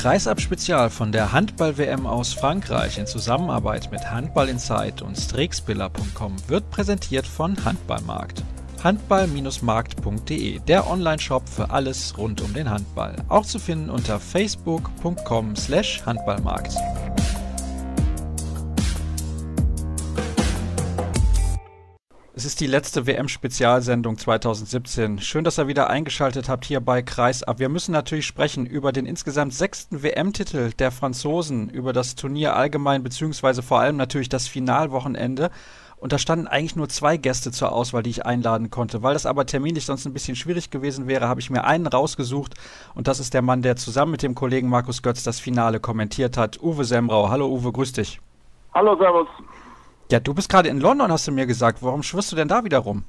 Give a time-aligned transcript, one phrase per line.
[0.00, 7.26] Kreisab-Spezial von der Handball-WM aus Frankreich in Zusammenarbeit mit Handball Insight und Strixbiller.com wird präsentiert
[7.26, 8.42] von Handballmarkt.
[8.82, 13.14] Handball-markt.de, der Online-Shop für alles rund um den Handball.
[13.28, 15.54] Auch zu finden unter facebook.com
[22.40, 25.18] Es ist die letzte WM-Spezialsendung 2017.
[25.18, 27.58] Schön, dass ihr wieder eingeschaltet habt hier bei Kreisab.
[27.58, 33.02] Wir müssen natürlich sprechen über den insgesamt sechsten WM-Titel der Franzosen, über das Turnier allgemein,
[33.02, 35.50] beziehungsweise vor allem natürlich das Finalwochenende.
[35.98, 39.02] Und da standen eigentlich nur zwei Gäste zur Auswahl, die ich einladen konnte.
[39.02, 42.54] Weil das aber terminlich sonst ein bisschen schwierig gewesen wäre, habe ich mir einen rausgesucht.
[42.94, 46.38] Und das ist der Mann, der zusammen mit dem Kollegen Markus Götz das Finale kommentiert
[46.38, 46.58] hat.
[46.62, 47.28] Uwe Semrau.
[47.28, 48.18] Hallo Uwe, grüß dich.
[48.72, 49.28] Hallo, Servus.
[50.10, 51.82] Ja, du bist gerade in London, hast du mir gesagt.
[51.82, 53.04] Warum schwirrst du denn da wieder rum?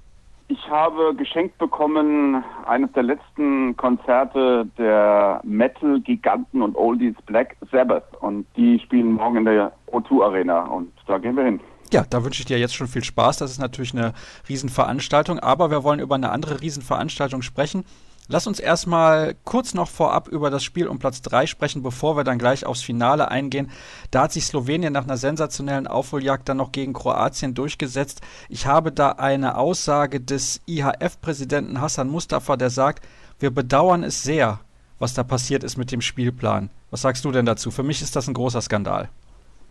[0.49, 8.03] Ich habe geschenkt bekommen eines der letzten Konzerte der Metal-Giganten und Oldies Black Sabbath.
[8.19, 10.65] Und die spielen morgen in der O2 Arena.
[10.65, 11.59] Und da gehen wir hin.
[11.91, 13.37] Ja, da wünsche ich dir jetzt schon viel Spaß.
[13.37, 14.13] Das ist natürlich eine
[14.47, 15.39] Riesenveranstaltung.
[15.39, 17.83] Aber wir wollen über eine andere Riesenveranstaltung sprechen.
[18.31, 22.23] Lass uns erstmal kurz noch vorab über das Spiel um Platz 3 sprechen, bevor wir
[22.23, 23.69] dann gleich aufs Finale eingehen.
[24.09, 28.21] Da hat sich Slowenien nach einer sensationellen Aufholjagd dann noch gegen Kroatien durchgesetzt.
[28.47, 33.05] Ich habe da eine Aussage des IHF-Präsidenten Hassan Mustafa, der sagt,
[33.37, 34.61] wir bedauern es sehr,
[34.97, 36.69] was da passiert ist mit dem Spielplan.
[36.89, 37.69] Was sagst du denn dazu?
[37.69, 39.09] Für mich ist das ein großer Skandal.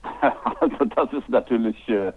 [0.60, 2.12] Also das ist natürlich äh,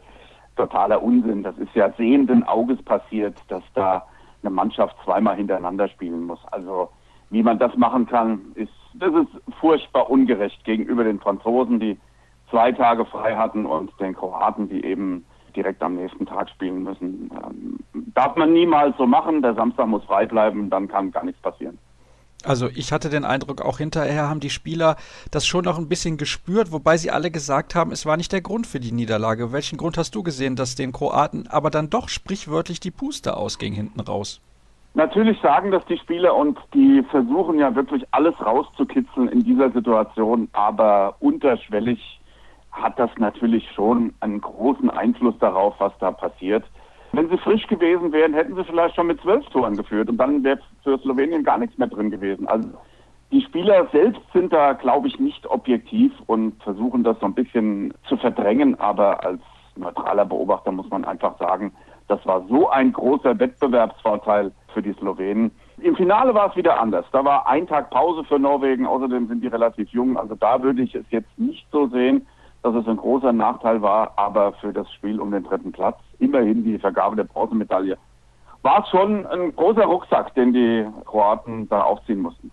[0.57, 1.43] totaler Unsinn.
[1.43, 4.05] Das ist ja sehenden Auges passiert, dass da
[4.43, 6.39] eine Mannschaft zweimal hintereinander spielen muss.
[6.51, 6.89] Also
[7.29, 11.97] wie man das machen kann, ist das ist furchtbar ungerecht gegenüber den Franzosen, die
[12.49, 17.31] zwei Tage frei hatten und den Kroaten, die eben direkt am nächsten Tag spielen müssen.
[17.31, 17.79] Ähm,
[18.13, 19.41] darf man niemals so machen.
[19.41, 21.77] Der Samstag muss frei bleiben, dann kann gar nichts passieren.
[22.45, 24.97] Also ich hatte den Eindruck, auch hinterher haben die Spieler
[25.31, 28.41] das schon noch ein bisschen gespürt, wobei sie alle gesagt haben, es war nicht der
[28.41, 29.53] Grund für die Niederlage.
[29.53, 33.73] Welchen Grund hast du gesehen, dass den Kroaten aber dann doch sprichwörtlich die Puste ausging
[33.73, 34.41] hinten raus?
[34.95, 40.49] Natürlich sagen das die Spieler und die versuchen ja wirklich alles rauszukitzeln in dieser Situation,
[40.53, 42.19] aber unterschwellig
[42.71, 46.63] hat das natürlich schon einen großen Einfluss darauf, was da passiert.
[47.13, 50.43] Wenn sie frisch gewesen wären, hätten sie vielleicht schon mit zwölf Toren geführt und dann
[50.43, 52.47] wäre für Slowenien gar nichts mehr drin gewesen.
[52.47, 52.69] Also
[53.31, 57.93] die Spieler selbst sind da, glaube ich, nicht objektiv und versuchen das so ein bisschen
[58.09, 59.39] zu verdrängen, aber als
[59.75, 61.71] neutraler Beobachter muss man einfach sagen,
[62.07, 65.51] das war so ein großer Wettbewerbsvorteil für die Slowenen.
[65.77, 67.05] Im Finale war es wieder anders.
[67.11, 70.17] Da war ein Tag Pause für Norwegen, außerdem sind die relativ jung.
[70.17, 72.25] Also da würde ich es jetzt nicht so sehen
[72.63, 76.63] dass es ein großer Nachteil war, aber für das Spiel um den dritten Platz, immerhin
[76.63, 77.97] die Vergabe der Bronzemedaille,
[78.61, 82.49] war es schon ein großer Rucksack, den die Kroaten da aufziehen mussten.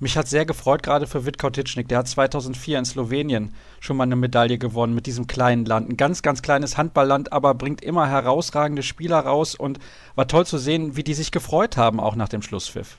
[0.00, 1.86] Mich hat sehr gefreut, gerade für Vitko Titschnik.
[1.86, 5.88] Der hat 2004 in Slowenien schon mal eine Medaille gewonnen mit diesem kleinen Land.
[5.88, 9.78] Ein ganz, ganz kleines Handballland, aber bringt immer herausragende Spieler raus und
[10.16, 12.98] war toll zu sehen, wie die sich gefreut haben, auch nach dem Schlusspfiff.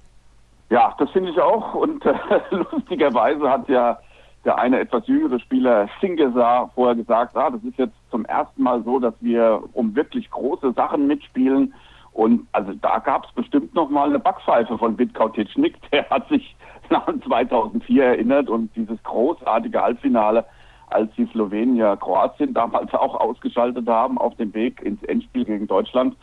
[0.69, 1.74] Ja, das finde ich auch.
[1.74, 2.13] Und äh,
[2.52, 4.00] lustigerweise hat ja
[4.46, 8.84] der eine etwas jüngere Spieler Singesar vorher gesagt, ah, das ist jetzt zum ersten Mal
[8.84, 11.74] so, dass wir um wirklich große Sachen mitspielen.
[12.12, 15.76] Und also da gab es bestimmt noch mal eine Backpfeife von Witkau-Titschnik.
[15.92, 16.56] Der hat sich
[16.90, 20.46] nach 2004 erinnert und dieses großartige Halbfinale,
[20.88, 26.16] als die Slowenier Kroatien damals auch ausgeschaltet haben auf dem Weg ins Endspiel gegen Deutschland.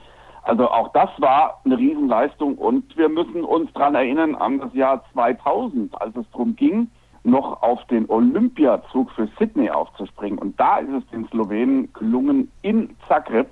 [0.42, 5.02] Also auch das war eine Riesenleistung und wir müssen uns dran erinnern an das Jahr
[5.12, 6.88] 2000, als es darum ging,
[7.22, 10.38] noch auf den Olympiazug für Sydney aufzuspringen.
[10.38, 13.48] Und da ist es den Slowenen gelungen, in Zagreb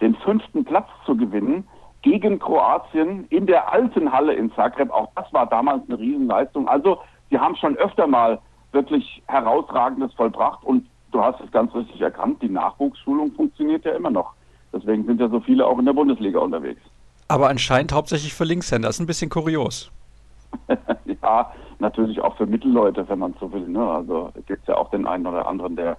[0.00, 1.66] den fünften Platz zu gewinnen
[2.02, 4.90] gegen Kroatien in der alten Halle in Zagreb.
[4.90, 6.68] Auch das war damals eine Riesenleistung.
[6.68, 6.98] Also
[7.30, 8.38] sie haben schon öfter mal
[8.72, 14.10] wirklich herausragendes vollbracht und du hast es ganz richtig erkannt, die Nachwuchsschulung funktioniert ja immer
[14.10, 14.32] noch.
[14.72, 16.80] Deswegen sind ja so viele auch in der Bundesliga unterwegs.
[17.28, 18.88] Aber anscheinend hauptsächlich für Linkshänder.
[18.88, 19.90] Das ist ein bisschen kurios.
[21.22, 23.68] ja, natürlich auch für Mittelleute, wenn man so will.
[23.68, 23.84] Ne?
[23.84, 25.96] Also gibt es ja auch den einen oder anderen, der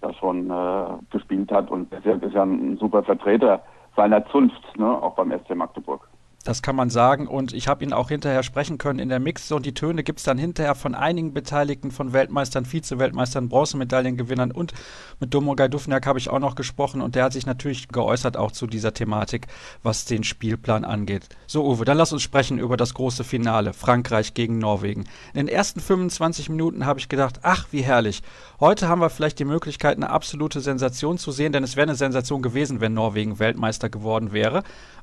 [0.00, 3.62] da schon äh, gespielt hat und ist ja, ist ja ein super Vertreter
[3.96, 4.86] seiner Zunft, ne?
[4.86, 6.08] auch beim SC Magdeburg.
[6.48, 7.26] Das kann man sagen.
[7.26, 9.60] Und ich habe ihn auch hinterher sprechen können in der Mixzone.
[9.60, 14.72] Die Töne gibt es dann hinterher von einigen Beteiligten, von Weltmeistern, Vize-Weltmeistern, Bronzemedaillengewinnern und
[15.20, 18.50] mit Domogaj Dufniak habe ich auch noch gesprochen und der hat sich natürlich geäußert auch
[18.50, 19.48] zu dieser Thematik,
[19.82, 21.28] was den Spielplan angeht.
[21.46, 23.74] So, Uwe, dann lass uns sprechen über das große Finale.
[23.74, 25.04] Frankreich gegen Norwegen.
[25.34, 28.22] In den ersten 25 Minuten habe ich gedacht, ach, wie herrlich.
[28.58, 31.94] Heute haben wir vielleicht die Möglichkeit, eine absolute Sensation zu sehen, denn es wäre eine
[31.94, 34.62] Sensation gewesen, wenn Norwegen Weltmeister geworden wäre.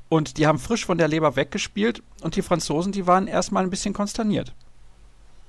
[0.10, 3.70] Und die haben frisch von der Leber weggespielt und die Franzosen, die waren erstmal ein
[3.70, 4.54] bisschen konsterniert.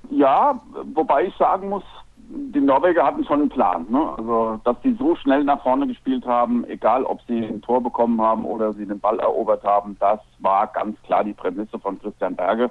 [0.09, 0.59] Ja,
[0.93, 1.83] wobei ich sagen muss,
[2.29, 3.85] die Norweger hatten schon einen Plan.
[3.89, 4.13] Ne?
[4.17, 8.21] Also, dass sie so schnell nach vorne gespielt haben, egal ob sie ein Tor bekommen
[8.21, 12.35] haben oder sie den Ball erobert haben, das war ganz klar die Prämisse von Christian
[12.35, 12.69] Berge.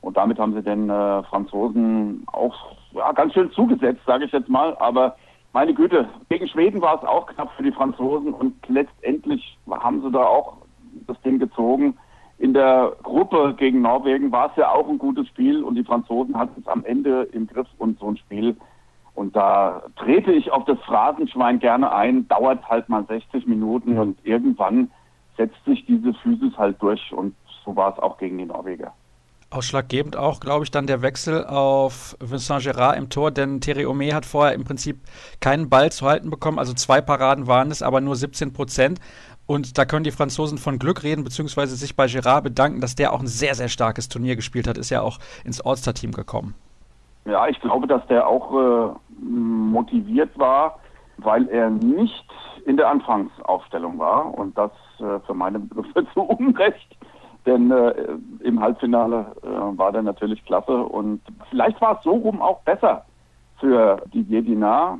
[0.00, 2.54] Und damit haben sie den äh, Franzosen auch
[2.92, 4.76] ja, ganz schön zugesetzt, sage ich jetzt mal.
[4.78, 5.16] Aber
[5.52, 10.10] meine Güte, gegen Schweden war es auch knapp für die Franzosen und letztendlich haben sie
[10.10, 10.56] da auch
[11.06, 11.96] das Ding gezogen.
[12.38, 16.36] In der Gruppe gegen Norwegen war es ja auch ein gutes Spiel und die Franzosen
[16.36, 18.56] hatten es am Ende im Griff und so ein Spiel.
[19.14, 24.18] Und da trete ich auf das Phrasenschwein gerne ein, dauert halt mal 60 Minuten und
[24.24, 24.92] irgendwann
[25.36, 27.34] setzt sich diese Physis halt durch und
[27.64, 28.92] so war es auch gegen die Norweger.
[29.50, 34.14] Ausschlaggebend auch, glaube ich, dann der Wechsel auf Vincent Gerard im Tor, denn Thierry Ome
[34.14, 35.00] hat vorher im Prinzip
[35.40, 39.00] keinen Ball zu halten bekommen, also zwei Paraden waren es, aber nur 17 Prozent.
[39.46, 43.14] Und da können die Franzosen von Glück reden, beziehungsweise sich bei Gerard bedanken, dass der
[43.14, 46.54] auch ein sehr, sehr starkes Turnier gespielt hat, ist ja auch ins All-Star-Team gekommen.
[47.24, 50.80] Ja, ich glaube, dass der auch äh, motiviert war,
[51.16, 52.26] weil er nicht
[52.66, 56.97] in der Anfangsaufstellung war und das äh, für meine Begriffe zu Unrecht
[57.48, 57.94] denn äh,
[58.40, 63.06] im Halbfinale äh, war der natürlich klasse und vielleicht war es so rum auch besser
[63.58, 64.98] für Didier Dinard.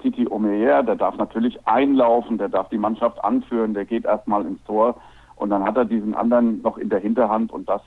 [0.00, 4.62] Titi Omeyer, der darf natürlich einlaufen, der darf die Mannschaft anführen, der geht erstmal ins
[4.64, 4.94] Tor
[5.34, 7.82] und dann hat er diesen anderen noch in der Hinterhand und das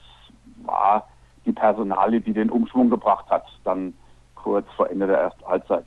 [0.64, 1.08] war
[1.46, 3.94] die Personalie, die den Umschwung gebracht hat, dann
[4.34, 5.84] kurz vor Ende der ersten Halbzeit.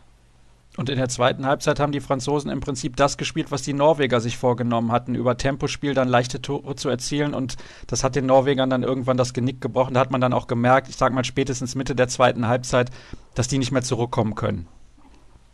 [0.77, 4.19] Und in der zweiten Halbzeit haben die Franzosen im Prinzip das gespielt, was die Norweger
[4.19, 7.33] sich vorgenommen hatten, über Tempospiel dann leichte Tore zu erzielen.
[7.33, 7.57] Und
[7.87, 9.95] das hat den Norwegern dann irgendwann das Genick gebrochen.
[9.95, 12.91] Da hat man dann auch gemerkt, ich sag mal spätestens Mitte der zweiten Halbzeit,
[13.33, 14.67] dass die nicht mehr zurückkommen können.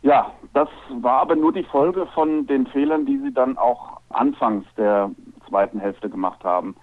[0.02, 0.68] Ja, das
[1.00, 5.10] war aber nur die Folge von den Fehlern, die sie dann auch anfangs der
[5.48, 6.76] zweiten Hälfte gemacht haben.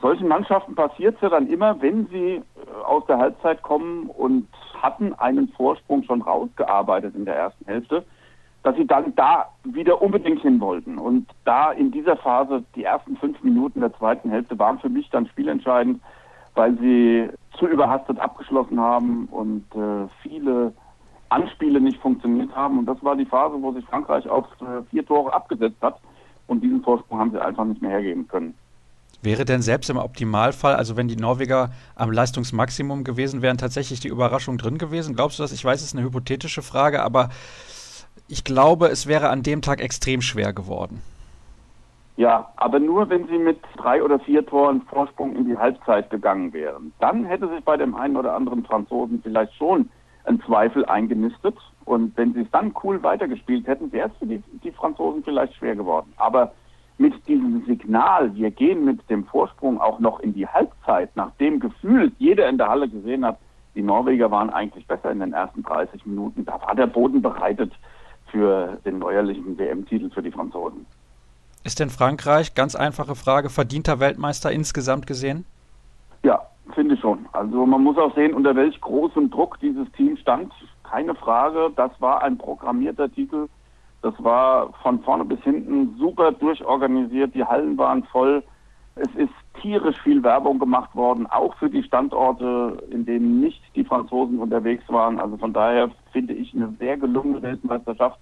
[0.00, 2.42] Solchen Mannschaften passiert es ja dann immer, wenn sie äh,
[2.84, 4.46] aus der Halbzeit kommen und
[4.86, 8.04] hatten einen Vorsprung schon rausgearbeitet in der ersten Hälfte,
[8.62, 10.98] dass sie dann da wieder unbedingt hin wollten.
[10.98, 15.10] Und da in dieser Phase, die ersten fünf Minuten der zweiten Hälfte waren für mich
[15.10, 16.00] dann spielentscheidend,
[16.54, 17.28] weil sie
[17.58, 20.72] zu überhastet abgeschlossen haben und äh, viele
[21.30, 22.78] Anspiele nicht funktioniert haben.
[22.78, 25.98] Und das war die Phase, wo sich Frankreich auf äh, vier Tore abgesetzt hat.
[26.46, 28.54] Und diesen Vorsprung haben sie einfach nicht mehr hergeben können.
[29.22, 34.08] Wäre denn selbst im Optimalfall, also wenn die Norweger am Leistungsmaximum gewesen wären, tatsächlich die
[34.08, 35.14] Überraschung drin gewesen?
[35.14, 35.52] Glaubst du das?
[35.52, 37.30] Ich weiß, es ist eine hypothetische Frage, aber
[38.28, 41.02] ich glaube, es wäre an dem Tag extrem schwer geworden.
[42.16, 46.52] Ja, aber nur wenn sie mit drei oder vier Toren Vorsprung in die Halbzeit gegangen
[46.52, 46.92] wären.
[46.98, 49.90] Dann hätte sich bei dem einen oder anderen Franzosen vielleicht schon
[50.24, 51.56] ein Zweifel eingenistet.
[51.84, 55.54] Und wenn sie es dann cool weitergespielt hätten, wäre es für die, die Franzosen vielleicht
[55.56, 56.12] schwer geworden.
[56.16, 56.52] Aber
[56.98, 62.14] mit diesem Signal, wir gehen mit dem Vorsprung auch noch in die Halbzeit, nachdem gefühlt
[62.18, 63.38] jeder in der Halle gesehen hat,
[63.74, 67.72] die Norweger waren eigentlich besser in den ersten 30 Minuten, da war der Boden bereitet
[68.30, 70.86] für den neuerlichen WM-Titel für die Franzosen.
[71.64, 75.44] Ist denn Frankreich, ganz einfache Frage, verdienter Weltmeister insgesamt gesehen?
[76.22, 76.40] Ja,
[76.74, 77.26] finde ich schon.
[77.32, 80.52] Also man muss auch sehen, unter welch großem Druck dieses Team stand.
[80.84, 83.48] Keine Frage, das war ein programmierter Titel
[84.06, 87.34] das war von vorne bis hinten super durchorganisiert.
[87.34, 88.44] Die Hallen waren voll.
[88.94, 93.82] Es ist tierisch viel Werbung gemacht worden, auch für die Standorte, in denen nicht die
[93.82, 95.18] Franzosen unterwegs waren.
[95.18, 98.20] Also von daher finde ich eine sehr gelungene Weltmeisterschaft,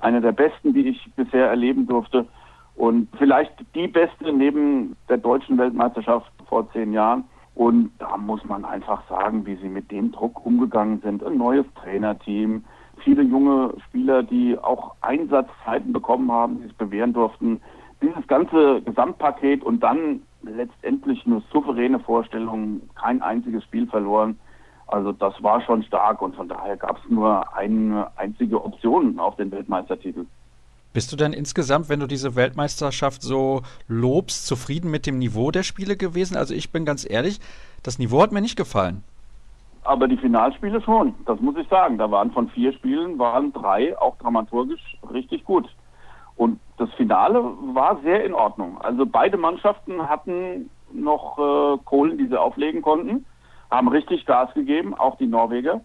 [0.00, 2.26] eine der besten, die ich bisher erleben durfte.
[2.74, 7.24] Und vielleicht die beste neben der deutschen Weltmeisterschaft vor zehn Jahren.
[7.54, 11.22] Und da muss man einfach sagen, wie sie mit dem Druck umgegangen sind.
[11.22, 12.64] Ein neues Trainerteam,
[13.04, 17.60] viele junge Spieler, die auch Einsatzzeiten bekommen haben, die sich bewähren durften.
[18.02, 24.38] Dieses ganze Gesamtpaket und dann letztendlich eine souveräne Vorstellung, kein einziges Spiel verloren.
[24.86, 29.36] Also das war schon stark und von daher gab es nur eine einzige Option auf
[29.36, 30.24] den Weltmeistertitel.
[30.92, 35.62] Bist du denn insgesamt, wenn du diese Weltmeisterschaft so lobst, zufrieden mit dem Niveau der
[35.62, 36.36] Spiele gewesen?
[36.36, 37.40] Also ich bin ganz ehrlich,
[37.82, 39.04] das Niveau hat mir nicht gefallen
[39.88, 41.96] aber die Finalspiele schon, das muss ich sagen.
[41.96, 45.66] Da waren von vier Spielen, waren drei auch dramaturgisch richtig gut.
[46.36, 47.42] Und das Finale
[47.74, 48.78] war sehr in Ordnung.
[48.82, 53.24] Also beide Mannschaften hatten noch äh, Kohlen, die sie auflegen konnten,
[53.70, 55.80] haben richtig Gas gegeben, auch die Norweger,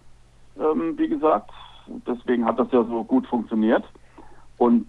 [0.59, 1.49] ähm, wie gesagt.
[2.05, 3.85] Deswegen hat das ja so gut funktioniert.
[4.57, 4.87] Und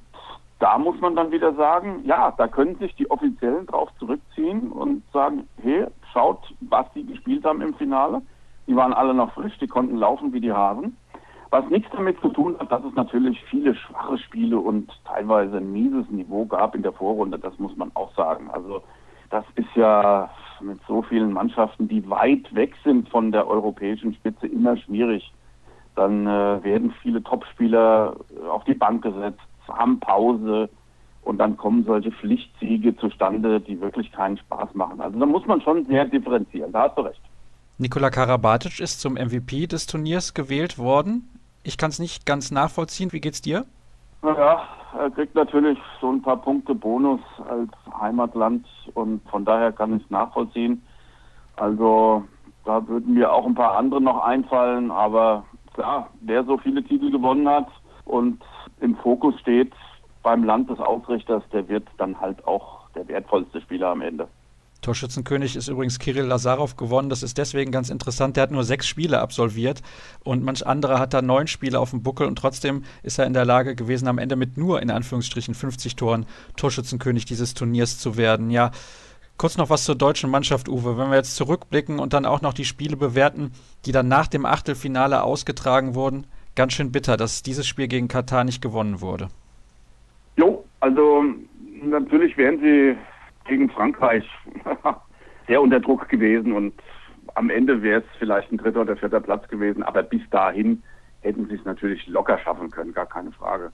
[0.58, 5.04] da muss man dann wieder sagen, ja, da können sich die Offiziellen drauf zurückziehen und
[5.12, 8.22] sagen, hey, schaut, was sie gespielt haben im Finale.
[8.66, 10.96] Die waren alle noch frisch, die konnten laufen wie die Hasen.
[11.50, 15.72] Was nichts damit zu tun hat, dass es natürlich viele schwache Spiele und teilweise ein
[15.72, 18.50] mieses Niveau gab in der Vorrunde, das muss man auch sagen.
[18.50, 18.82] Also
[19.30, 20.30] das ist ja
[20.60, 25.32] mit so vielen Mannschaften, die weit weg sind von der europäischen Spitze, immer schwierig.
[25.94, 28.16] Dann äh, werden viele Topspieler
[28.50, 30.68] auf die Bank gesetzt, haben Pause
[31.22, 35.00] und dann kommen solche Pflichtsiege zustande, die wirklich keinen Spaß machen.
[35.00, 37.20] Also da muss man schon sehr differenzieren, da hast du recht.
[37.76, 41.28] Nikola Karabatic ist zum MVP des Turniers gewählt worden.
[41.64, 43.12] Ich kann es nicht ganz nachvollziehen.
[43.12, 43.64] Wie geht's dir?
[44.22, 48.64] Naja, er kriegt natürlich so ein paar Punkte Bonus als Heimatland
[48.94, 50.84] und von daher kann ich es nachvollziehen.
[51.56, 52.22] Also
[52.64, 57.10] da würden mir auch ein paar andere noch einfallen, aber klar, wer so viele Titel
[57.10, 57.66] gewonnen hat
[58.04, 58.40] und
[58.80, 59.72] im Fokus steht
[60.22, 64.28] beim Land des Ausrichters, der wird dann halt auch der wertvollste Spieler am Ende.
[64.84, 67.08] Torschützenkönig ist übrigens Kirill Lazarov gewonnen.
[67.08, 68.36] Das ist deswegen ganz interessant.
[68.36, 69.82] Der hat nur sechs Spiele absolviert
[70.22, 73.32] und manch anderer hat da neun Spiele auf dem Buckel und trotzdem ist er in
[73.32, 76.26] der Lage gewesen, am Ende mit nur in Anführungsstrichen 50 Toren
[76.56, 78.50] Torschützenkönig dieses Turniers zu werden.
[78.50, 78.72] Ja,
[79.38, 80.98] kurz noch was zur deutschen Mannschaft, Uwe.
[80.98, 83.52] Wenn wir jetzt zurückblicken und dann auch noch die Spiele bewerten,
[83.86, 86.26] die dann nach dem Achtelfinale ausgetragen wurden,
[86.56, 89.28] ganz schön bitter, dass dieses Spiel gegen Katar nicht gewonnen wurde.
[90.36, 91.22] Jo, also
[91.82, 92.96] natürlich wären sie
[93.44, 94.28] gegen Frankreich
[95.46, 96.74] sehr unter Druck gewesen und
[97.34, 100.82] am Ende wäre es vielleicht ein dritter oder vierter Platz gewesen, aber bis dahin
[101.22, 103.72] hätten sie es natürlich locker schaffen können, gar keine Frage.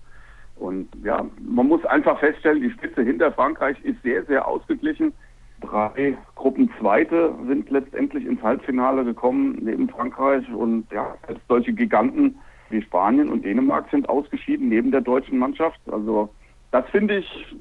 [0.57, 5.13] Und ja, man muss einfach feststellen, die Spitze hinter Frankreich ist sehr, sehr ausgeglichen.
[5.61, 11.15] Drei Gruppenzweite sind letztendlich ins Halbfinale gekommen neben Frankreich und ja,
[11.49, 12.39] solche Giganten
[12.71, 15.81] wie Spanien und Dänemark sind ausgeschieden neben der deutschen Mannschaft.
[15.91, 16.31] Also
[16.71, 17.57] das finde ich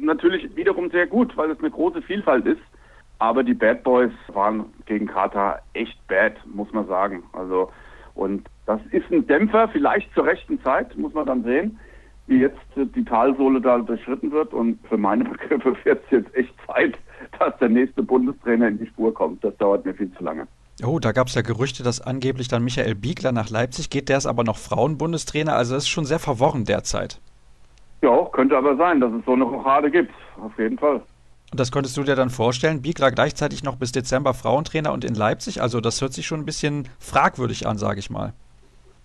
[0.00, 2.60] natürlich wiederum sehr gut, weil es eine große Vielfalt ist.
[3.18, 7.24] Aber die Bad Boys waren gegen Katar echt bad, muss man sagen.
[7.32, 7.70] Also,
[8.14, 11.78] und das ist ein Dämpfer, vielleicht zur rechten Zeit, muss man dann sehen,
[12.26, 14.54] wie jetzt die Talsohle da durchschritten wird.
[14.54, 16.96] Und für meine Begriffe wird es jetzt echt Zeit,
[17.38, 19.42] dass der nächste Bundestrainer in die Spur kommt.
[19.42, 20.46] Das dauert mir viel zu lange.
[20.84, 24.08] Oh, da gab es ja Gerüchte, dass angeblich dann Michael Biegler nach Leipzig geht.
[24.08, 25.56] Der ist aber noch Frauenbundestrainer.
[25.56, 27.20] Also das ist schon sehr verworren derzeit.
[28.02, 30.12] Ja, könnte aber sein, dass es so eine Rochade gibt.
[30.40, 31.02] Auf jeden Fall.
[31.50, 32.82] Und das könntest du dir dann vorstellen?
[32.82, 35.62] Bigler gleichzeitig noch bis Dezember Frauentrainer und in Leipzig?
[35.62, 38.34] Also das hört sich schon ein bisschen fragwürdig an, sage ich mal.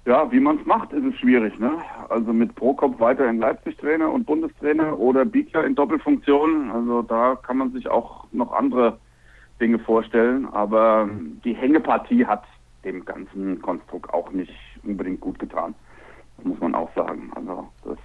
[0.05, 1.57] Ja, wie man es macht, ist es schwierig.
[1.59, 1.71] Ne?
[2.09, 6.69] Also mit Prokop weiter in Leipzig Trainer und Bundestrainer oder Bigler in Doppelfunktion.
[6.71, 9.00] Also da kann man sich auch noch andere
[9.62, 10.45] Dinge vorstellen.
[10.51, 11.09] Aber
[11.45, 12.43] die Hängepartie hat
[12.83, 15.73] dem ganzen Konstrukt auch nicht unbedingt gut getan.
[16.35, 17.31] Das muss man auch sagen.
[17.35, 17.97] Also das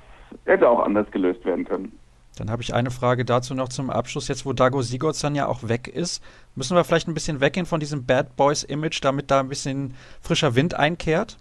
[0.44, 1.92] hätte auch anders gelöst werden können.
[2.38, 4.28] Dann habe ich eine Frage dazu noch zum Abschluss.
[4.28, 6.22] Jetzt, wo Dago Sigurds dann ja auch weg ist,
[6.54, 10.54] müssen wir vielleicht ein bisschen weggehen von diesem Bad Boys-Image, damit da ein bisschen frischer
[10.54, 11.36] Wind einkehrt?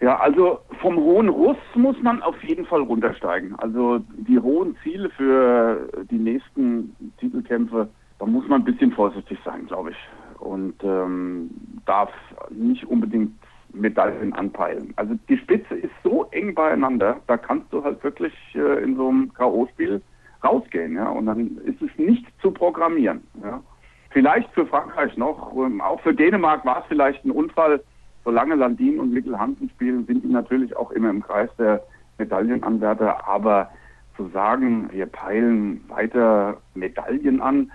[0.00, 3.54] Ja, also vom hohen Russ muss man auf jeden Fall runtersteigen.
[3.60, 9.66] Also die hohen Ziele für die nächsten Titelkämpfe, da muss man ein bisschen vorsichtig sein,
[9.66, 9.96] glaube ich.
[10.40, 11.50] Und ähm,
[11.86, 12.10] darf
[12.50, 13.32] nicht unbedingt
[13.72, 14.92] Medaillen anpeilen.
[14.96, 19.08] Also die Spitze ist so eng beieinander, da kannst du halt wirklich äh, in so
[19.08, 20.00] einem K.O.-Spiel
[20.44, 23.62] rausgehen, ja, und dann ist es nicht zu programmieren, ja.
[24.10, 27.82] Vielleicht für Frankreich noch, ähm, auch für Dänemark war es vielleicht ein Unfall.
[28.24, 31.82] Solange Landin und Mikkel Hansen spielen, sind die natürlich auch immer im Kreis der
[32.18, 33.26] Medaillenanwärter.
[33.26, 33.70] Aber
[34.16, 37.72] zu sagen, wir peilen weiter Medaillen an,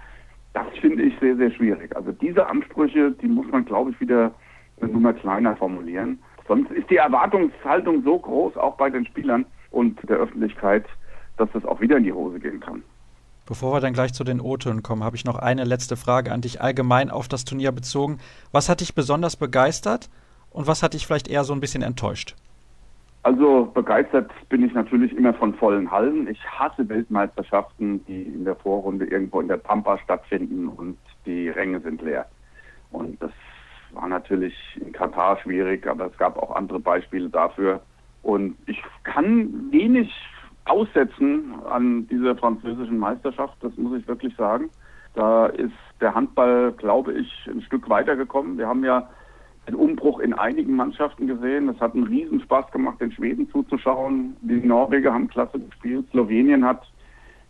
[0.54, 1.96] das finde ich sehr, sehr schwierig.
[1.96, 4.32] Also diese Ansprüche, die muss man, glaube ich, wieder
[4.82, 6.20] eine Nummer kleiner formulieren.
[6.48, 10.86] Sonst ist die Erwartungshaltung so groß, auch bei den Spielern und der Öffentlichkeit,
[11.38, 12.84] dass das auch wieder in die Hose gehen kann.
[13.46, 16.42] Bevor wir dann gleich zu den O-Tönen kommen, habe ich noch eine letzte Frage an
[16.42, 18.20] dich allgemein auf das Turnier bezogen.
[18.52, 20.10] Was hat dich besonders begeistert
[20.52, 22.36] und was hat dich vielleicht eher so ein bisschen enttäuscht?
[23.24, 26.28] Also begeistert bin ich natürlich immer von vollen Hallen.
[26.28, 31.80] Ich hasse Weltmeisterschaften, die in der Vorrunde irgendwo in der Pampa stattfinden und die Ränge
[31.82, 32.26] sind leer.
[32.92, 33.32] Und das
[33.94, 37.82] war natürlich in Katar schwierig, aber es gab auch andere Beispiele dafür.
[38.24, 40.12] Und ich kann wenig
[40.66, 44.70] aussetzen an dieser französischen Meisterschaft, das muss ich wirklich sagen.
[45.14, 48.58] Da ist der Handball, glaube ich, ein Stück weitergekommen.
[48.58, 49.10] Wir haben ja
[49.68, 51.70] den Umbruch in einigen Mannschaften gesehen.
[51.70, 54.38] Es hat einen Riesenspaß gemacht, den Schweden zuzuschauen.
[54.42, 56.08] Die Norweger haben klasse gespielt.
[56.12, 56.84] Slowenien hat,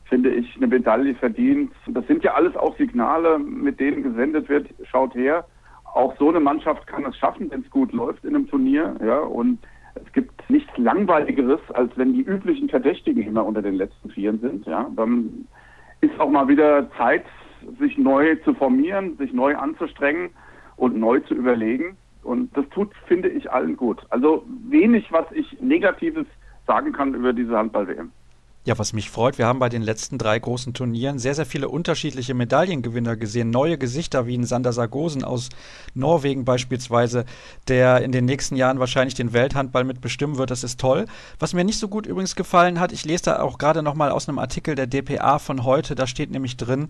[0.06, 1.72] finde ich, eine Medaille verdient.
[1.88, 4.68] Das sind ja alles auch Signale, mit denen gesendet wird.
[4.90, 5.46] Schaut her,
[5.98, 8.96] auch so eine Mannschaft kann es schaffen, wenn es gut läuft in einem Turnier.
[9.04, 9.60] Ja, und
[9.96, 14.66] es gibt nichts Langweiligeres, als wenn die üblichen Verdächtigen immer unter den letzten Vieren sind.
[14.66, 15.48] Ja, dann
[16.02, 17.26] ist auch mal wieder Zeit,
[17.80, 20.30] sich neu zu formieren, sich neu anzustrengen
[20.76, 21.98] und neu zu überlegen.
[22.24, 24.06] Und das tut, finde ich, allen gut.
[24.10, 26.28] Also wenig, was ich Negatives
[26.68, 28.12] sagen kann über diese Handball-WM.
[28.68, 31.70] Ja, was mich freut, wir haben bei den letzten drei großen Turnieren sehr, sehr viele
[31.70, 33.50] unterschiedliche Medaillengewinner gesehen.
[33.50, 35.48] Neue Gesichter wie ein Sander Sargosen aus
[35.94, 37.24] Norwegen beispielsweise,
[37.70, 40.52] der in den nächsten Jahren wahrscheinlich den Welthandball mitbestimmen wird.
[40.52, 41.06] Das ist toll.
[41.40, 44.28] Was mir nicht so gut übrigens gefallen hat, ich lese da auch gerade nochmal aus
[44.28, 46.90] einem Artikel der DPA von heute, da steht nämlich drin,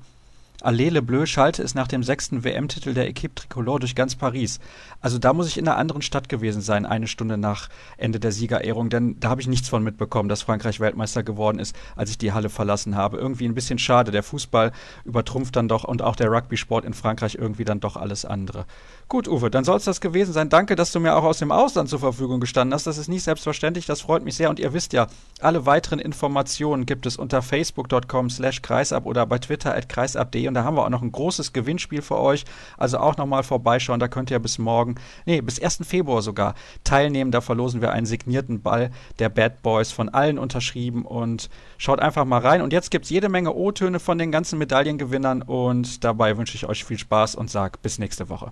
[0.63, 4.59] Allele Bleu schalte es nach dem sechsten WM-Titel der Equipe Tricolore durch ganz Paris.
[5.01, 8.31] Also da muss ich in einer anderen Stadt gewesen sein, eine Stunde nach Ende der
[8.31, 12.17] Siegerehrung, denn da habe ich nichts von mitbekommen, dass Frankreich Weltmeister geworden ist, als ich
[12.17, 13.17] die Halle verlassen habe.
[13.17, 14.09] Irgendwie ein bisschen schade.
[14.09, 14.71] Der Fußball
[15.05, 18.65] übertrumpft dann doch und auch der Rugby-Sport in Frankreich irgendwie dann doch alles andere.
[19.09, 20.49] Gut, Uwe, dann soll es das gewesen sein.
[20.49, 22.87] Danke, dass du mir auch aus dem Ausland zur Verfügung gestanden hast.
[22.87, 24.49] Das ist nicht selbstverständlich, das freut mich sehr.
[24.49, 25.05] Und ihr wisst ja,
[25.39, 30.46] alle weiteren Informationen gibt es unter facebook.com slash kreisab oder bei twitter at kreisab.de.
[30.47, 32.45] Und da haben wir auch noch ein großes Gewinnspiel für euch.
[32.77, 33.99] Also auch nochmal vorbeischauen.
[33.99, 35.79] Da könnt ihr bis morgen, nee, bis 1.
[35.83, 37.31] Februar sogar teilnehmen.
[37.31, 41.05] Da verlosen wir einen signierten Ball der Bad Boys von allen unterschrieben.
[41.05, 42.61] Und schaut einfach mal rein.
[42.61, 45.41] Und jetzt gibt es jede Menge O-Töne von den ganzen Medaillengewinnern.
[45.41, 48.49] Und dabei wünsche ich euch viel Spaß und sage bis nächste Woche.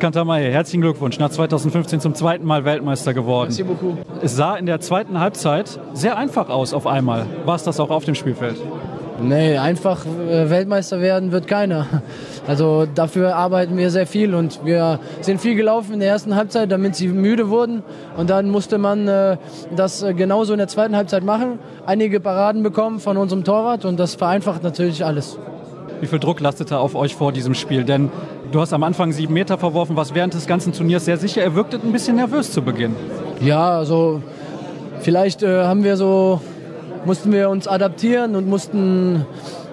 [0.00, 1.18] Kantamay, herzlichen Glückwunsch.
[1.18, 3.54] Nach 2015 zum zweiten Mal Weltmeister geworden.
[4.22, 7.26] Es sah in der zweiten Halbzeit sehr einfach aus auf einmal.
[7.44, 8.56] War es das auch auf dem Spielfeld?
[9.22, 11.86] Nee, einfach äh, Weltmeister werden wird keiner.
[12.48, 16.72] Also dafür arbeiten wir sehr viel und wir sind viel gelaufen in der ersten Halbzeit,
[16.72, 17.82] damit sie müde wurden.
[18.16, 19.36] Und dann musste man äh,
[19.76, 21.58] das äh, genauso in der zweiten Halbzeit machen.
[21.84, 25.38] Einige Paraden bekommen von unserem Torwart und das vereinfacht natürlich alles.
[26.00, 27.84] Wie viel Druck lastete auf euch vor diesem Spiel?
[27.84, 28.10] Denn
[28.52, 31.42] du hast am Anfang sieben Meter verworfen, was während des ganzen Turniers sehr sicher.
[31.42, 32.94] Er wirkte ein bisschen nervös zu Beginn.
[33.40, 34.22] Ja, also
[35.00, 36.40] vielleicht äh, haben wir so,
[37.04, 39.24] mussten wir uns adaptieren und mussten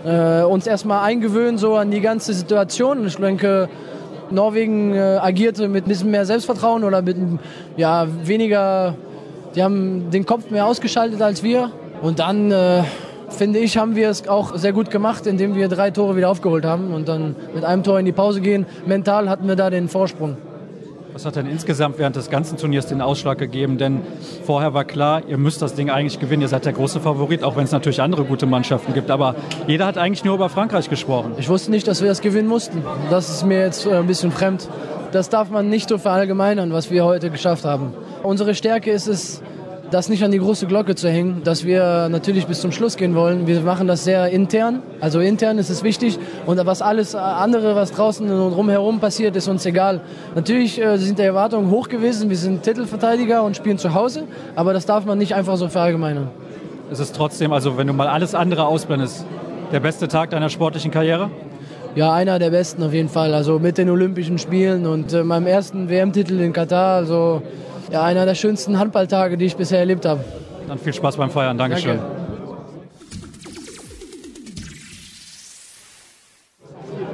[0.05, 3.05] äh, uns erstmal eingewöhnen so an die ganze Situation.
[3.07, 3.69] Ich denke,
[4.29, 7.17] Norwegen äh, agierte mit ein bisschen mehr Selbstvertrauen oder mit
[7.77, 8.95] ja, weniger,
[9.55, 11.71] die haben den Kopf mehr ausgeschaltet als wir.
[12.01, 12.83] Und dann äh,
[13.37, 16.65] finde ich, haben wir es auch sehr gut gemacht, indem wir drei Tore wieder aufgeholt
[16.65, 18.65] haben und dann mit einem Tor in die Pause gehen.
[18.85, 20.37] Mental hatten wir da den Vorsprung.
[21.17, 23.79] Was hat denn insgesamt während des ganzen Turniers den Ausschlag gegeben?
[23.79, 24.01] Denn
[24.45, 26.43] vorher war klar, ihr müsst das Ding eigentlich gewinnen.
[26.43, 29.09] Ihr seid der große Favorit, auch wenn es natürlich andere gute Mannschaften gibt.
[29.09, 29.33] Aber
[29.65, 31.31] jeder hat eigentlich nur über Frankreich gesprochen.
[31.39, 32.83] Ich wusste nicht, dass wir das gewinnen mussten.
[33.09, 34.69] Das ist mir jetzt äh, ein bisschen fremd.
[35.11, 37.93] Das darf man nicht so verallgemeinern, was wir heute geschafft haben.
[38.21, 39.41] Unsere Stärke ist es,
[39.91, 43.15] das nicht an die große Glocke zu hängen, dass wir natürlich bis zum Schluss gehen
[43.15, 43.47] wollen.
[43.47, 47.91] Wir machen das sehr intern, also intern ist es wichtig und was alles andere, was
[47.91, 50.01] draußen und rumherum passiert, ist uns egal.
[50.35, 54.23] Natürlich äh, sind die Erwartungen hoch gewesen, wir sind Titelverteidiger und spielen zu Hause,
[54.55, 56.29] aber das darf man nicht einfach so verallgemeinern.
[56.91, 59.25] Es ist trotzdem, also wenn du mal alles andere ausblendest,
[59.71, 61.29] der beste Tag deiner sportlichen Karriere?
[61.95, 63.33] Ja, einer der besten auf jeden Fall.
[63.33, 66.97] Also mit den Olympischen Spielen und äh, meinem ersten WM-Titel in Katar.
[66.97, 67.41] Also
[67.91, 70.23] ja, einer der schönsten Handballtage, die ich bisher erlebt habe.
[70.67, 71.57] Dann viel Spaß beim Feiern.
[71.57, 71.97] Dankeschön.
[71.97, 72.27] Danke.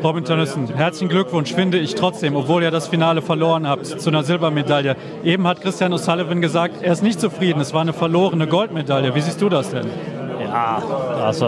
[0.03, 4.23] Robin Tönnissen, herzlichen Glückwunsch, finde ich trotzdem, obwohl ihr das Finale verloren habt, zu einer
[4.23, 4.97] Silbermedaille.
[5.23, 9.15] Eben hat Christian O'Sullivan gesagt, er ist nicht zufrieden, es war eine verlorene Goldmedaille.
[9.15, 9.87] Wie siehst du das denn?
[10.41, 10.83] Ja,
[11.23, 11.45] also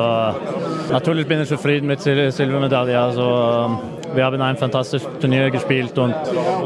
[0.89, 2.97] natürlich bin ich zufrieden mit der Silbermedaille.
[2.97, 3.81] Also,
[4.13, 6.13] wir haben ein fantastisches Turnier gespielt und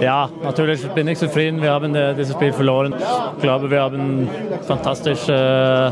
[0.01, 1.61] ja, natürlich bin ich zufrieden.
[1.61, 2.93] Wir haben äh, dieses Spiel verloren.
[3.37, 4.29] Ich glaube, wir haben
[4.67, 5.91] fantastisch äh,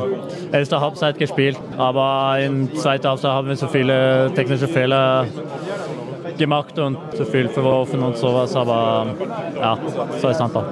[0.51, 5.25] erste Halbzeit gespielt, aber in zweiter Halbzeit haben wir so viele technische Fehler
[6.37, 9.07] gemacht und zu viel verworfen und sowas, aber
[9.55, 9.77] ja,
[10.21, 10.63] so ist einfach.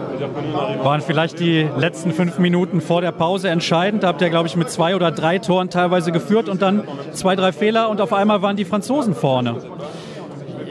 [0.84, 4.04] Waren vielleicht die letzten fünf Minuten vor der Pause entscheidend?
[4.04, 7.36] Da habt ihr, glaube ich, mit zwei oder drei Toren teilweise geführt und dann zwei,
[7.36, 9.56] drei Fehler und auf einmal waren die Franzosen vorne.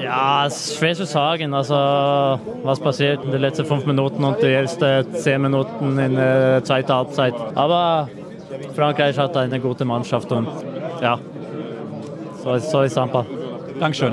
[0.05, 1.75] Ja, es ist schwer zu sagen, also
[2.63, 6.93] was passiert in den letzten fünf Minuten und die ersten zehn Minuten in der zweiten
[6.93, 7.33] Halbzeit.
[7.55, 8.11] Aber
[8.75, 10.47] Frankreich hat eine gute Mannschaft und
[11.01, 11.19] ja,
[12.43, 13.25] so ist, so ist einfach.
[13.81, 14.13] Dankeschön.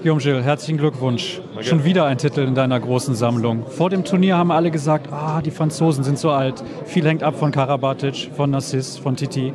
[0.00, 1.40] Guillaume Gilles, herzlichen Glückwunsch.
[1.62, 3.66] Schon wieder ein Titel in deiner großen Sammlung.
[3.66, 6.62] Vor dem Turnier haben alle gesagt, ah, die Franzosen sind so alt.
[6.84, 9.52] Viel hängt ab von Karabatic, von Nassis, von Titi.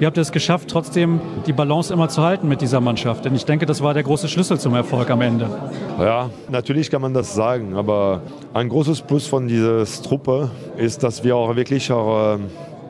[0.00, 3.26] Wie habt ihr es geschafft, trotzdem die Balance immer zu halten mit dieser Mannschaft?
[3.26, 5.50] Denn ich denke, das war der große Schlüssel zum Erfolg am Ende.
[5.98, 7.76] Ja, natürlich kann man das sagen.
[7.76, 8.22] Aber
[8.54, 12.38] ein großes Plus von dieser Truppe ist, dass wir auch wirklich auch, äh,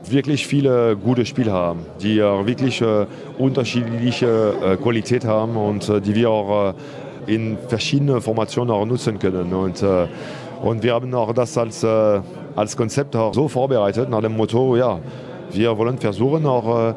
[0.08, 3.06] wirklich viele gute Spieler haben, die auch wirklich äh,
[3.38, 6.74] unterschiedliche äh, Qualität haben und äh, die wir auch
[7.26, 9.52] in verschiedene Formationen auch nutzen können.
[9.52, 9.84] Und,
[10.62, 14.98] und wir haben auch das als, als Konzept auch so vorbereitet nach dem Motto, ja,
[15.52, 16.94] wir wollen versuchen, auch äh,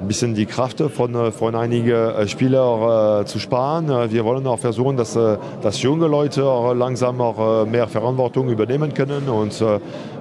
[0.00, 4.10] ein bisschen die Kraft von, von einigen Spielern zu sparen.
[4.10, 5.16] Wir wollen auch versuchen, dass,
[5.62, 9.28] dass junge Leute auch langsam auch mehr Verantwortung übernehmen können.
[9.28, 9.64] Und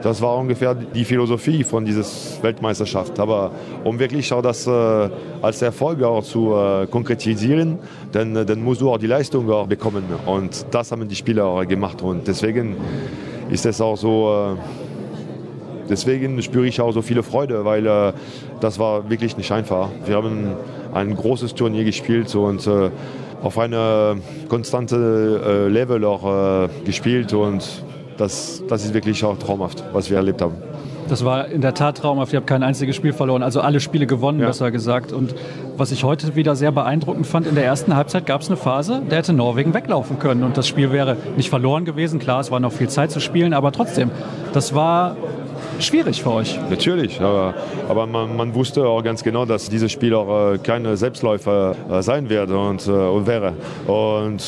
[0.02, 2.06] das war ungefähr die Philosophie von dieser
[2.44, 3.20] Weltmeisterschaft.
[3.20, 3.52] Aber
[3.84, 6.56] um wirklich auch das als Erfolg auch zu
[6.90, 7.80] konkretisieren,
[8.12, 10.04] dann, dann musst du auch die Leistung auch bekommen.
[10.26, 12.02] Und das haben die Spieler gemacht.
[12.02, 12.78] Und deswegen
[13.50, 14.56] ist es auch so
[15.90, 18.14] deswegen spüre ich auch so viele Freude, weil äh,
[18.60, 19.90] das war wirklich nicht einfach.
[20.06, 20.56] Wir haben
[20.94, 22.90] ein großes Turnier gespielt und äh,
[23.42, 24.18] auf eine
[24.48, 27.84] konstante äh, Level auch äh, gespielt und
[28.18, 30.56] das, das ist wirklich auch traumhaft, was wir erlebt haben.
[31.10, 32.32] Das war in der Tat traumhaft.
[32.32, 34.48] Ihr habt kein einziges Spiel verloren, also alle Spiele gewonnen, ja.
[34.48, 35.12] besser gesagt.
[35.12, 35.36] Und
[35.76, 39.02] was ich heute wieder sehr beeindruckend fand, in der ersten Halbzeit gab es eine Phase,
[39.10, 42.20] der hätte Norwegen weglaufen können und das Spiel wäre nicht verloren gewesen.
[42.20, 44.12] Klar, es war noch viel Zeit zu spielen, aber trotzdem,
[44.54, 45.18] das war
[45.84, 46.60] schwierig für euch.
[46.70, 47.54] Natürlich, aber,
[47.88, 52.02] aber man, man, wusste auch ganz genau, dass dieses Spiel auch äh, keine Selbstläufer äh,
[52.02, 53.54] sein wird und, äh, und wäre.
[53.88, 54.44] Und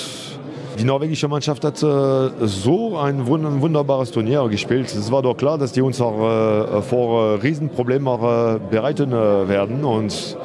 [0.80, 4.88] die norwegische Mannschaft hat so ein wunderbares Turnier gespielt.
[4.88, 9.86] Es war doch klar, dass die uns auch vor Riesenproblemen bereiten werden.
[9.86, 10.36] Und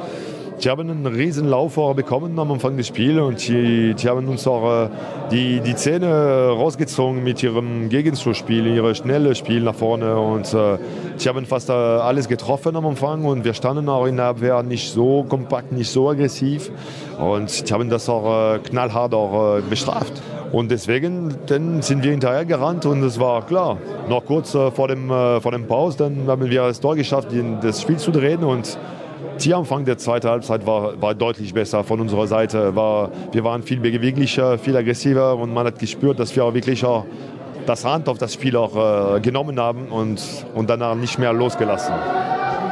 [0.62, 4.46] die haben einen riesen Lauf bekommen am Anfang des Spiels und die, die haben uns
[4.46, 4.88] auch äh,
[5.30, 10.78] die, die Zähne rausgezogen mit ihrem Gegenzuspiel, ihrem schnellen Spiel nach vorne und äh,
[11.18, 14.62] die haben fast äh, alles getroffen am Anfang und wir standen auch in der Abwehr
[14.62, 16.70] nicht so kompakt, nicht so aggressiv
[17.18, 20.12] und die haben das auch knallhart auch bestraft.
[20.52, 23.78] Und deswegen dann sind wir hinterher gerannt und es war klar.
[24.08, 27.28] Noch kurz vor dem, vor dem Pause, dann haben wir das Tor geschafft,
[27.62, 28.76] das Spiel zu drehen und
[29.44, 32.74] die Anfang der zweiten Halbzeit war, war deutlich besser von unserer Seite.
[32.76, 36.84] War, wir waren viel beweglicher, viel aggressiver und man hat gespürt, dass wir auch wirklich
[36.84, 37.04] auch
[37.66, 40.20] das Hand auf das Spiel auch äh, genommen haben und,
[40.54, 41.94] und danach nicht mehr losgelassen.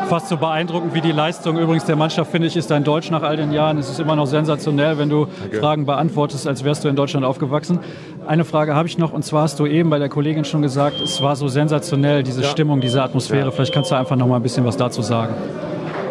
[0.09, 3.23] Fast so beeindruckend wie die Leistung übrigens der Mannschaft, finde ich, ist dein Deutsch nach
[3.23, 3.77] all den Jahren.
[3.77, 5.59] Es ist immer noch sensationell, wenn du Danke.
[5.59, 7.79] Fragen beantwortest, als wärst du in Deutschland aufgewachsen.
[8.27, 10.99] Eine Frage habe ich noch, und zwar hast du eben bei der Kollegin schon gesagt,
[11.03, 12.49] es war so sensationell, diese ja.
[12.49, 13.47] Stimmung, diese Atmosphäre.
[13.47, 13.51] Ja.
[13.51, 15.35] Vielleicht kannst du einfach noch mal ein bisschen was dazu sagen.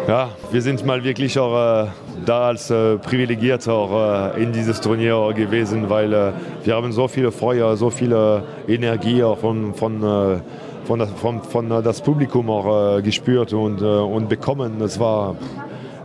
[0.08, 1.88] Ja, wir sind mal wirklich auch äh,
[2.24, 6.32] da als äh, privilegiert auch äh, in dieses Turnier gewesen, weil äh,
[6.64, 10.38] wir haben so viele Feuer, so viele Energie auch von, von, äh,
[10.86, 14.80] von, das, von, von äh, das Publikum auch gespürt und, und bekommen.
[14.80, 15.36] Es war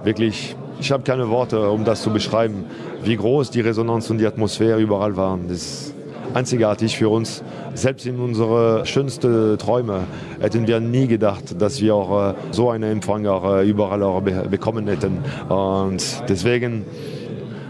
[0.04, 2.66] wirklich, ich habe keine Worte, um das zu beschreiben,
[3.06, 5.48] wie groß die Resonanz und die Atmosphäre überall waren.
[5.48, 5.93] Das
[6.34, 7.44] einzigartig für uns.
[7.74, 10.02] Selbst in unsere schönsten Träume
[10.40, 14.22] hätten wir nie gedacht, dass wir auch äh, so einen Empfang auch äh, überall auch
[14.22, 15.20] bekommen hätten.
[15.50, 16.86] Und deswegen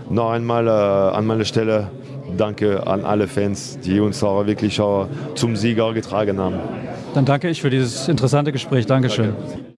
[0.09, 1.89] noch einmal äh, an meiner Stelle
[2.37, 6.55] danke an alle Fans, die uns auch wirklich auch zum Sieger getragen haben.
[7.13, 8.85] Dann danke ich für dieses interessante Gespräch.
[8.85, 9.35] Dankeschön.
[9.37, 9.72] Danke.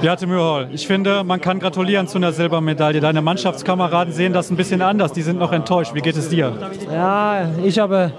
[0.00, 3.00] Beate Mührhol, ich finde, man kann gratulieren zu einer Silbermedaille.
[3.00, 5.12] Deine Mannschaftskameraden sehen das ein bisschen anders.
[5.12, 5.94] Die sind noch enttäuscht.
[5.94, 6.52] Wie geht es dir?
[6.92, 8.12] Ja, ich habe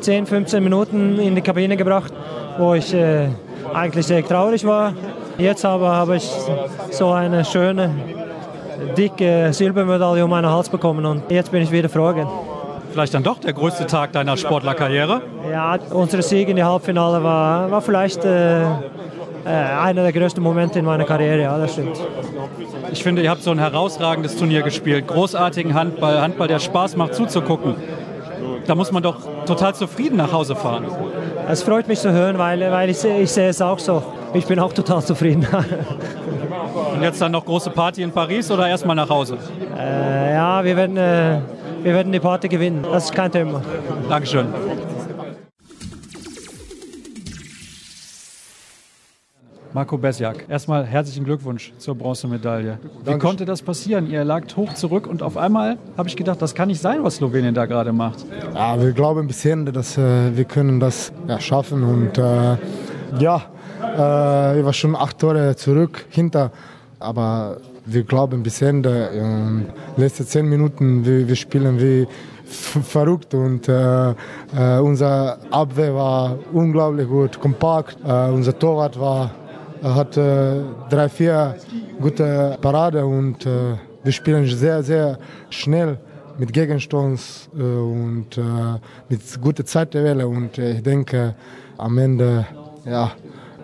[0.00, 2.12] 10, 15 Minuten in die Kabine gebracht,
[2.58, 3.28] wo ich äh,
[3.72, 4.92] eigentlich sehr traurig war.
[5.38, 6.30] Jetzt aber habe ich
[6.90, 7.90] so eine schöne,
[8.96, 12.14] dicke Silbermedaille um meinen Hals bekommen und jetzt bin ich wieder froh.
[12.92, 15.20] Vielleicht dann doch der größte Tag deiner Sportlerkarriere?
[15.50, 18.64] Ja, unser Sieg in die Halbfinale war, war vielleicht äh,
[19.46, 21.96] äh, einer der größten Momente in meiner Karriere, ja, das stimmt.
[22.90, 25.06] Ich finde, ihr habt so ein herausragendes Turnier gespielt.
[25.06, 27.76] Großartigen Handball, Handball, der Spaß macht zuzugucken.
[28.66, 30.86] Da muss man doch total zufrieden nach Hause fahren.
[31.48, 34.02] Es freut mich zu hören, weil, weil ich, ich sehe es auch so.
[34.34, 35.46] Ich bin auch total zufrieden.
[36.92, 39.38] Und jetzt dann noch große Party in Paris oder erstmal nach Hause?
[39.78, 41.38] Äh, ja, wir werden, äh,
[41.82, 42.84] wir werden die Party gewinnen.
[42.90, 43.62] Das ist kein Thema.
[44.08, 44.46] Dankeschön.
[49.76, 52.78] Marco Besjak, erstmal herzlichen Glückwunsch zur Bronzemedaille.
[53.04, 54.08] Wie konnte das passieren?
[54.08, 57.16] Ihr lagt hoch zurück und auf einmal habe ich gedacht, das kann nicht sein, was
[57.16, 58.24] Slowenien da gerade macht.
[58.54, 62.56] Ja, wir glauben ein bisschen, dass äh, wir können das ja, schaffen und äh,
[63.18, 63.42] ja,
[63.82, 66.52] äh, ich war schon acht Tore zurück hinter,
[66.98, 69.60] aber wir glauben ein bisschen, äh,
[69.98, 72.08] letzte zehn Minuten, wir, wir spielen wie
[72.46, 79.32] verrückt und äh, äh, unser Abwehr war unglaublich gut, kompakt, äh, unser Torwart war
[79.86, 81.54] er hat äh, drei, vier
[82.00, 85.16] gute Parade und äh, wir spielen sehr, sehr
[85.48, 85.96] schnell
[86.38, 88.42] mit Gegenstoß äh, und äh,
[89.08, 90.26] mit guter Zeitwelle.
[90.26, 91.36] Und äh, ich denke,
[91.78, 92.46] am Ende,
[92.84, 93.12] ja,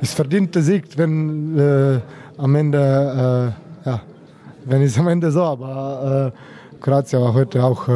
[0.00, 2.00] es verdient der Sieg, wenn äh,
[2.38, 3.54] am Ende,
[3.84, 4.00] ja,
[4.64, 6.32] wenn es am Ende so, aber
[6.80, 7.88] Kroatien war heute auch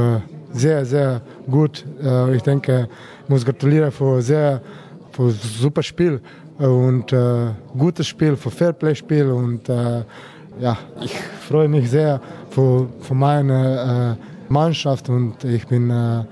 [0.53, 1.85] sehr, sehr gut.
[2.33, 2.89] ich denke,
[3.25, 4.61] ich muss gratulieren für sehr
[5.17, 6.21] für super Spiel
[6.59, 10.03] und äh, gutes Spiel, für Fairplay-Spiel und äh,
[10.59, 11.15] ja, ich
[11.49, 16.25] freue mich sehr für, für meine äh, Mannschaft und ich bin, äh,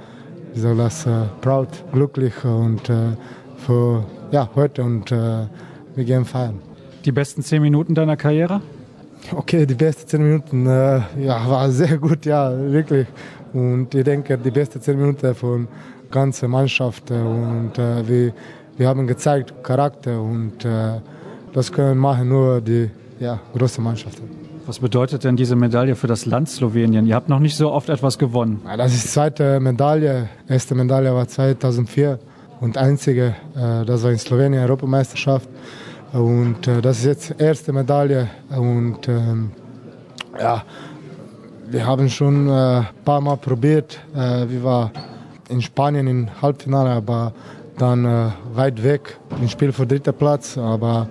[0.55, 3.17] wie soll das, äh, proud, glücklich und äh,
[3.59, 5.47] für ja, heute und äh,
[5.95, 6.61] wir gehen feiern.
[7.05, 8.63] Die besten zehn Minuten deiner Karriere?
[9.35, 13.07] Okay, die besten zehn Minuten, ja, war sehr gut, ja, wirklich.
[13.53, 15.69] Und ich denke, die besten zehn Minuten von
[16.11, 18.33] ganze Mannschaft und äh, wir,
[18.77, 21.01] wir haben gezeigt Charakter und äh,
[21.53, 24.29] das können machen nur die ja, große Mannschaften.
[24.67, 27.07] Was bedeutet denn diese Medaille für das Land Slowenien?
[27.07, 28.63] Ihr habt noch nicht so oft etwas gewonnen.
[28.65, 30.29] Ja, das ist die zweite Medaille.
[30.49, 32.19] Erste Medaille war 2004
[32.61, 35.49] und einzige, äh, das war in Slowenien Europameisterschaft.
[36.13, 39.51] Und äh, das ist jetzt erste Medaille und ähm,
[40.39, 40.63] ja,
[41.69, 44.01] wir haben schon ein äh, paar Mal probiert.
[44.15, 44.91] Äh, wir waren
[45.49, 47.33] in Spanien im Halbfinale, aber
[47.79, 50.59] dann äh, weit weg im Spiel für dritter Platz.
[50.59, 51.09] Aber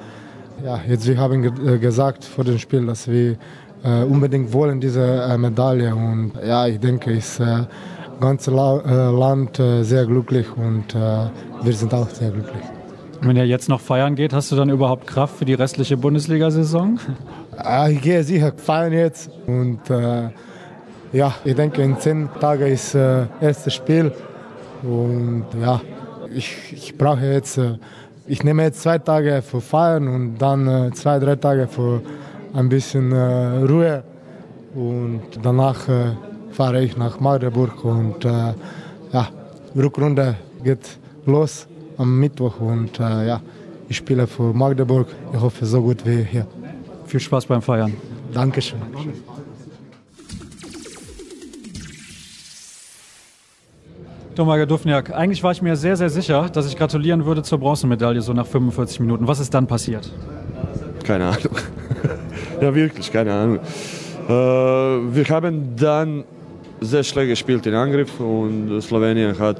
[0.63, 3.37] ja, jetzt wir haben ge gesagt vor dem Spiel, dass wir
[3.83, 7.65] äh, unbedingt wollen diese äh, Medaille und ja, ich denke, ist äh,
[8.19, 12.63] ganze La Land sehr glücklich und wir sind auch sehr glücklich.
[13.19, 16.99] Wenn ihr jetzt noch feiern geht, hast du dann überhaupt Kraft für die restliche Bundesliga-Saison?
[17.57, 19.81] Ja, ich gehe sicher feiern jetzt und
[21.13, 24.11] ja, ich denke, in zehn Tagen ist das äh, erste Spiel.
[24.81, 25.79] Und ja,
[26.35, 27.77] ich, ich brauche jetzt, äh,
[28.27, 32.01] ich nehme jetzt zwei Tage für Feiern und dann äh, zwei, drei Tage für
[32.53, 34.03] ein bisschen äh, Ruhe.
[34.75, 35.87] Und danach
[36.51, 39.27] fahre ich nach Magdeburg und ja,
[39.75, 41.67] Rückrunde geht los
[41.99, 43.39] am Mittwoch und ja,
[43.87, 45.09] ich spiele für Magdeburg.
[45.31, 46.47] Ich hoffe, so gut wie hier.
[47.05, 47.93] Viel Spaß beim Feiern.
[48.33, 48.79] Dankeschön.
[54.35, 58.21] Domaga Dufniak, eigentlich war ich mir sehr, sehr sicher, dass ich gratulieren würde zur Bronzemedaille,
[58.21, 59.27] so nach 45 Minuten.
[59.27, 60.11] Was ist dann passiert?
[61.03, 61.55] Keine Ahnung.
[62.61, 63.59] ja, wirklich, keine Ahnung.
[64.27, 66.23] Äh, wir haben dann
[66.81, 69.57] sehr schlecht gespielt in Angriff und Slowenien hat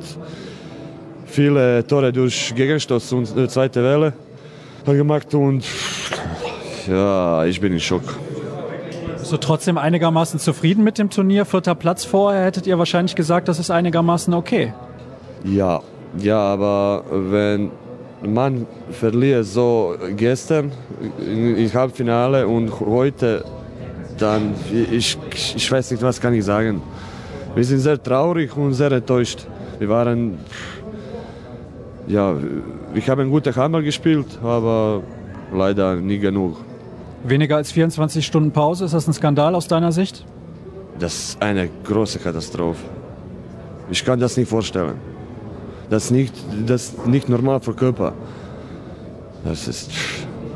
[1.25, 4.13] viele Tore durch Gegenstoß und äh, zweite Welle
[4.85, 5.63] gemacht und
[6.87, 8.03] ja, ich bin in Schock.
[9.33, 11.45] Du trotzdem einigermaßen zufrieden mit dem Turnier?
[11.45, 14.75] Vierter Platz vorher hättet ihr wahrscheinlich gesagt, das ist einigermaßen okay.
[15.43, 15.81] Ja,
[16.19, 17.71] ja, aber wenn
[18.21, 20.71] man verliert so gestern
[21.17, 23.43] im Halbfinale und heute,
[24.19, 24.53] dann
[24.91, 25.17] ich,
[25.55, 26.83] ich weiß nicht, was kann ich sagen.
[27.55, 29.47] Wir sind sehr traurig und sehr enttäuscht.
[29.79, 30.37] Wir waren,
[32.05, 32.35] ja,
[32.93, 35.01] wir haben gute Hammer gespielt, aber
[35.51, 36.57] leider nie genug.
[37.23, 40.25] Weniger als 24 Stunden Pause, ist das ein Skandal aus deiner Sicht?
[40.99, 42.83] Das ist eine große Katastrophe.
[43.89, 44.95] Ich kann das nicht vorstellen.
[45.89, 46.33] Das ist nicht,
[46.65, 48.13] das ist nicht normal für Körper.
[49.45, 49.89] Das ist,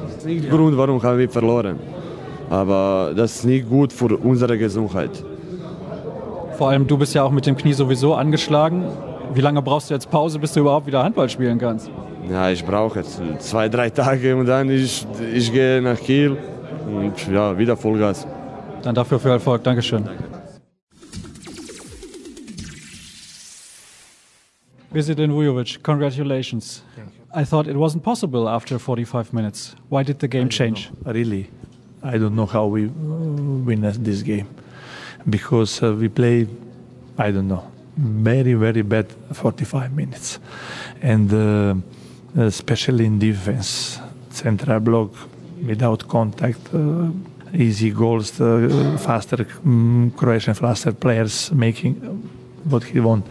[0.04, 1.80] das ist nicht der Grund, warum haben wir verloren.
[2.50, 5.12] Aber das ist nicht gut für unsere Gesundheit.
[6.58, 8.86] Vor allem, du bist ja auch mit dem Knie sowieso angeschlagen.
[9.34, 11.90] Wie lange brauchst du jetzt Pause, bis du überhaupt wieder Handball spielen kannst?
[12.30, 16.38] Ja, ich brauche jetzt zwei, drei Tage und dann ich, ich gehe nach Kiel
[16.88, 18.26] und ja, wieder Vollgas.
[18.82, 19.64] Dann dafür viel Erfolg.
[19.64, 20.04] Dankeschön.
[24.92, 26.84] President Vujovic, congratulations.
[27.36, 29.76] I thought it wasn't possible after 45 minutes.
[29.90, 30.90] Why did the game change?
[31.04, 31.50] Know, really,
[32.02, 32.90] I don't know how we uh,
[33.66, 34.48] win this game
[35.30, 36.48] because uh, we play,
[37.18, 37.64] I don't know,
[37.98, 40.40] very very bad 45 minutes,
[41.02, 41.76] and uh,
[42.42, 44.00] especially in defense,
[44.32, 45.12] central block
[45.66, 46.74] without contact.
[46.74, 47.10] Uh,
[47.54, 51.96] easy goals, uh, faster um, Croatian faster players making
[52.70, 53.26] what he want,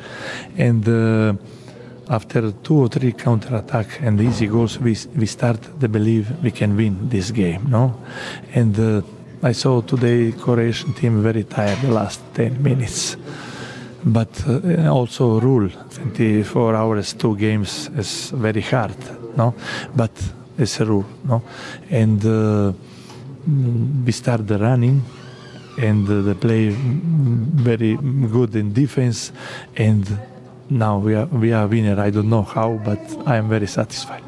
[0.56, 1.34] and uh,
[2.08, 6.50] after two or three counter attack and easy goals, we we start to believe we
[6.50, 7.94] can win this game, no,
[8.54, 8.78] and.
[8.78, 9.02] Uh,
[9.42, 13.16] I saw today Croatian team very tired the last 10 minutes
[14.06, 18.96] but uh, also rule 24 hours two games is very hard
[19.36, 19.54] no
[19.94, 20.10] but
[20.58, 21.42] it's a rule, no?
[21.90, 22.72] And uh,
[24.04, 25.02] we start the running,
[25.78, 29.32] and uh, they play very good in defense,
[29.76, 30.18] and
[30.68, 32.00] now we are we are winner.
[32.00, 34.22] I don't know how, but I am very satisfied.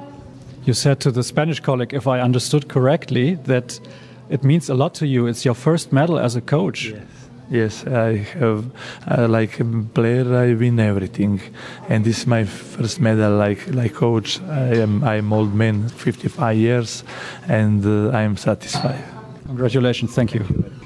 [0.65, 3.81] You said to the Spanish colleague, if I understood correctly, that
[4.29, 5.27] it means a lot to you.
[5.27, 6.91] It's your first medal as a coach.
[6.91, 7.18] Yes.
[7.51, 8.65] Yes, I have.
[9.11, 11.41] Uh, like a player, I win everything,
[11.89, 13.37] and this is my first medal.
[13.39, 17.05] Like like coach, I am I'm old man, 55 years,
[17.49, 19.03] and uh, I am satisfied.
[19.47, 20.15] Congratulations!
[20.15, 20.78] Thank you.